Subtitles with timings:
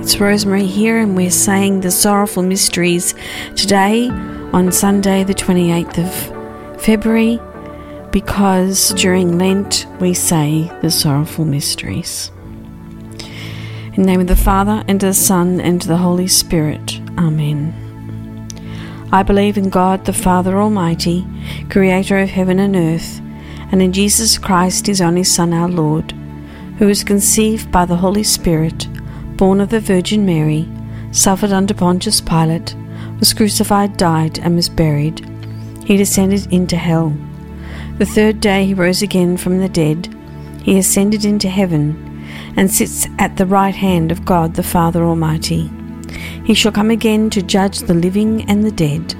[0.00, 3.14] It's Rosemary here, and we're saying the sorrowful mysteries
[3.56, 7.38] today on Sunday, the 28th of February,
[8.10, 12.30] because during Lent we say the sorrowful mysteries.
[13.94, 17.00] In the name of the Father, and of the Son, and of the Holy Spirit.
[17.18, 17.74] Amen.
[19.12, 21.26] I believe in God, the Father Almighty,
[21.70, 23.20] creator of heaven and earth,
[23.72, 26.14] and in Jesus Christ, his only Son, our Lord
[26.78, 28.86] who was conceived by the Holy Spirit,
[29.38, 30.68] born of the Virgin Mary,
[31.12, 32.74] suffered under Pontius Pilate,
[33.20, 35.24] was crucified, died, and was buried.
[35.84, 37.16] He descended into hell.
[37.98, 40.14] The third day he rose again from the dead.
[40.62, 42.04] He ascended into heaven
[42.56, 45.70] and sits at the right hand of God the Father Almighty.
[46.44, 49.14] He shall come again to judge the living and the dead.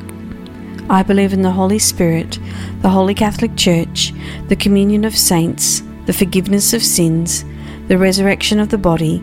[0.91, 2.39] I believe in the Holy Spirit,
[2.83, 4.13] the Holy Catholic Church,
[4.49, 7.45] the communion of saints, the forgiveness of sins,
[7.87, 9.23] the resurrection of the body,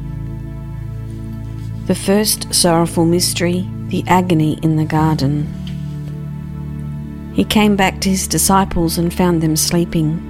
[1.91, 5.45] The first sorrowful mystery, the agony in the garden.
[7.33, 10.21] He came back to his disciples and found them sleeping.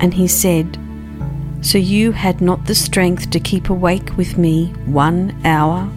[0.00, 0.78] And he said,
[1.62, 5.90] So you had not the strength to keep awake with me one hour?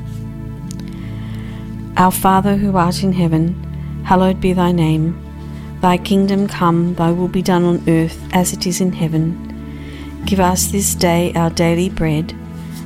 [1.98, 3.62] Our Father who art in heaven,
[4.06, 5.14] hallowed be thy name.
[5.82, 10.24] Thy kingdom come, thy will be done on earth as it is in heaven.
[10.26, 12.34] Give us this day our daily bread,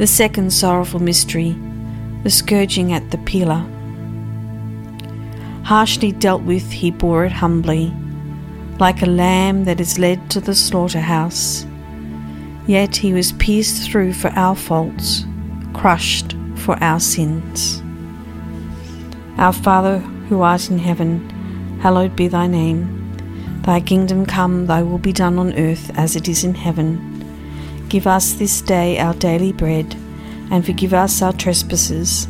[0.00, 1.54] The second sorrowful mystery,
[2.22, 3.62] the scourging at the pillar.
[5.62, 7.92] Harshly dealt with, he bore it humbly,
[8.78, 11.66] like a lamb that is led to the slaughterhouse.
[12.66, 15.26] Yet he was pierced through for our faults,
[15.74, 17.82] crushed for our sins.
[19.36, 19.98] Our Father,
[20.30, 21.28] who art in heaven,
[21.82, 23.60] hallowed be thy name.
[23.66, 27.09] Thy kingdom come, thy will be done on earth as it is in heaven.
[27.90, 29.96] Give us this day our daily bread,
[30.52, 32.28] and forgive us our trespasses,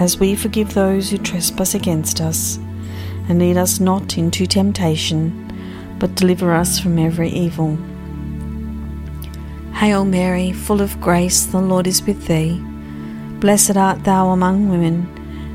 [0.00, 2.56] as we forgive those who trespass against us.
[3.28, 5.52] And lead us not into temptation,
[5.98, 7.76] but deliver us from every evil.
[9.74, 12.58] Hail Mary, full of grace, the Lord is with thee.
[13.40, 15.06] Blessed art thou among women,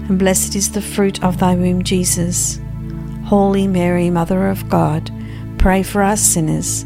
[0.08, 2.60] and blessed is the fruit of thy womb, Jesus.
[3.26, 5.10] Holy Mary, Mother of God,
[5.58, 6.86] pray for us sinners,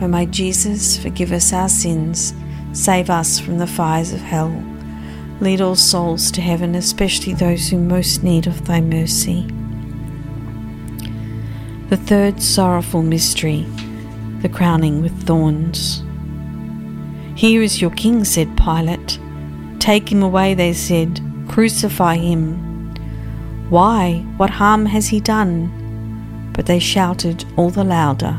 [0.00, 2.34] O my Jesus, forgive us our sins,
[2.72, 4.52] save us from the fires of hell.
[5.40, 9.46] Lead all souls to heaven, especially those who most need of thy mercy.
[11.88, 13.66] The third sorrowful mystery,
[14.42, 16.02] the crowning with thorns.
[17.36, 19.18] Here is your king, said Pilate.
[19.78, 21.20] Take him away, they said.
[21.48, 22.56] Crucify him.
[23.68, 24.24] Why?
[24.36, 26.50] What harm has he done?
[26.54, 28.38] But they shouted all the louder,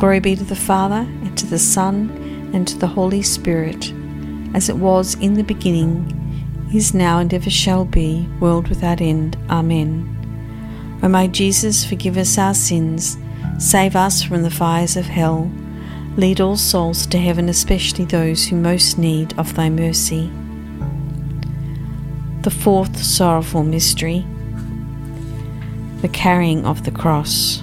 [0.00, 2.10] Glory be to the Father, and to the Son,
[2.52, 3.92] and to the Holy Spirit,
[4.54, 6.16] as it was in the beginning,
[6.74, 9.36] is now, and ever shall be, world without end.
[9.48, 10.16] Amen.
[11.04, 13.16] O my Jesus, forgive us our sins,
[13.58, 15.48] save us from the fires of hell
[16.16, 20.30] Lead all souls to heaven, especially those who most need of thy mercy.
[22.42, 24.26] The fourth sorrowful mystery,
[26.02, 27.62] the carrying of the cross.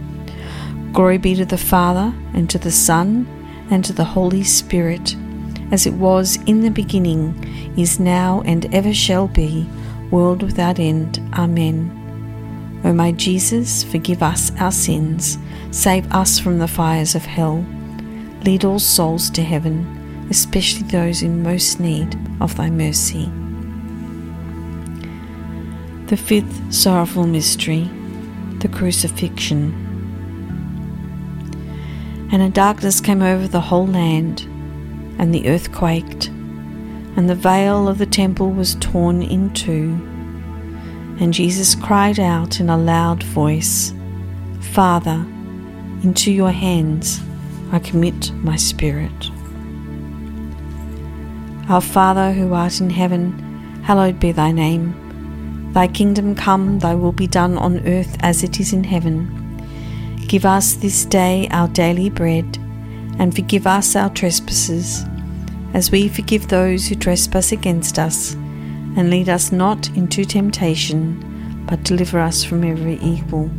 [0.93, 3.25] Glory be to the Father, and to the Son,
[3.69, 5.15] and to the Holy Spirit,
[5.71, 7.33] as it was in the beginning,
[7.77, 9.65] is now, and ever shall be,
[10.11, 11.19] world without end.
[11.33, 11.97] Amen.
[12.83, 15.37] O my Jesus, forgive us our sins,
[15.71, 17.65] save us from the fires of hell,
[18.43, 23.31] lead all souls to heaven, especially those in most need of thy mercy.
[26.07, 27.89] The fifth sorrowful mystery,
[28.59, 29.90] the crucifixion.
[32.31, 34.41] And a darkness came over the whole land,
[35.19, 39.91] and the earth quaked, and the veil of the temple was torn in two.
[41.19, 43.93] And Jesus cried out in a loud voice,
[44.61, 45.25] Father,
[46.03, 47.21] into your hands
[47.71, 49.29] I commit my spirit.
[51.69, 53.31] Our Father who art in heaven,
[53.83, 55.71] hallowed be thy name.
[55.73, 59.40] Thy kingdom come, thy will be done on earth as it is in heaven.
[60.31, 62.57] Give us this day our daily bread,
[63.19, 65.03] and forgive us our trespasses,
[65.73, 68.31] as we forgive those who trespass against us.
[68.95, 73.51] And lead us not into temptation, but deliver us from every evil.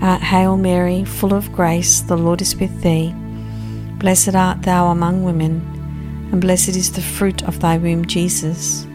[0.00, 3.12] Uh, Hail Mary, full of grace, the Lord is with thee.
[3.98, 8.86] Blessed art thou among women, and blessed is the fruit of thy womb, Jesus.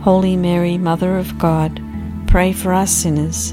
[0.00, 1.82] Holy Mary, Mother of God,
[2.26, 3.52] pray for us sinners,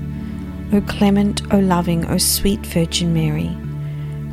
[0.73, 3.51] O clement, O loving, O sweet Virgin Mary,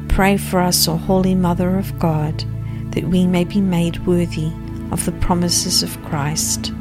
[0.07, 2.44] pray for us, O Holy Mother of God,
[2.92, 4.53] that we may be made worthy
[4.92, 6.72] of the promises of Christ.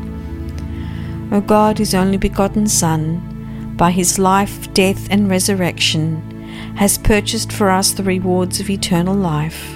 [1.31, 6.21] O God, whose only begotten Son, by his life, death, and resurrection,
[6.75, 9.75] has purchased for us the rewards of eternal life,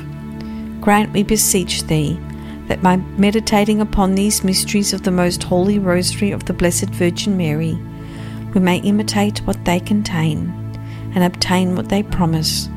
[0.80, 2.20] grant, we beseech thee,
[2.68, 7.36] that by meditating upon these mysteries of the most holy rosary of the Blessed Virgin
[7.36, 7.80] Mary,
[8.54, 10.50] we may imitate what they contain
[11.16, 12.70] and obtain what they promise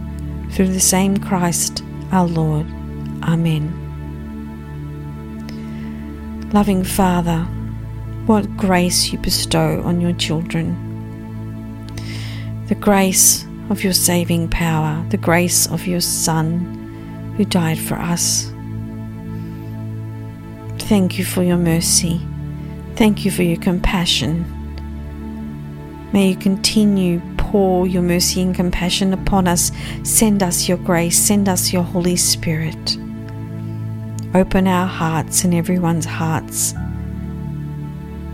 [0.50, 1.82] through the same Christ
[2.12, 2.66] our Lord.
[3.24, 3.80] Amen.
[6.52, 7.40] Loving Father,
[8.26, 10.80] what grace you bestow on your children.
[12.68, 18.52] The grace of your saving power, the grace of your Son who died for us.
[20.78, 22.20] Thank you for your mercy.
[22.94, 24.63] Thank you for your compassion.
[26.14, 29.72] May you continue pour your mercy and compassion upon us.
[30.04, 31.18] Send us your grace.
[31.18, 32.96] Send us your Holy Spirit.
[34.32, 36.72] Open our hearts and everyone's hearts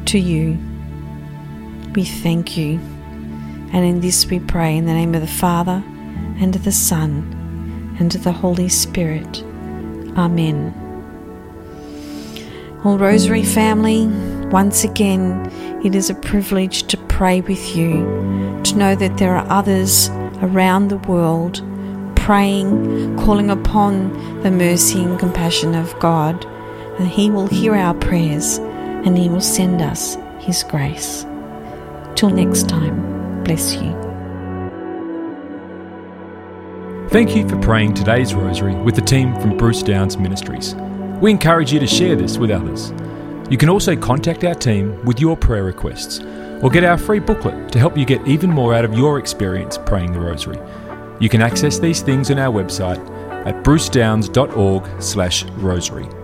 [0.05, 0.59] to you.
[1.95, 2.79] We thank you.
[3.73, 5.83] And in this we pray in the name of the Father,
[6.39, 9.43] and of the Son, and of the Holy Spirit.
[10.19, 10.75] Amen.
[12.85, 14.05] All Rosary family,
[14.51, 15.51] once again,
[15.85, 18.03] it is a privilege to pray with you,
[18.65, 20.09] to know that there are others
[20.43, 21.63] around the world
[22.17, 26.45] praying, calling upon the mercy and compassion of God,
[26.99, 31.25] and He will hear our prayers and He will send us His grace.
[32.15, 33.91] Till next time, bless you.
[37.09, 40.75] Thank you for praying today's rosary with the team from Bruce Downs Ministries.
[41.21, 42.93] We encourage you to share this with others.
[43.51, 46.21] You can also contact our team with your prayer requests
[46.63, 49.77] or get our free booklet to help you get even more out of your experience
[49.77, 50.61] praying the rosary.
[51.19, 53.01] You can access these things on our website
[53.45, 56.20] at brucedowns.org/rosary.